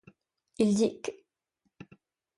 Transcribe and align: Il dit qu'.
Il 0.57 0.73
dit 0.73 0.99
qu'. 1.03 1.11